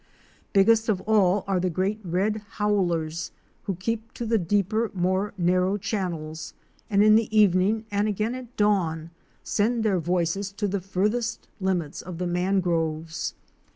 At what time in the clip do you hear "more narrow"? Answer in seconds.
4.95-5.77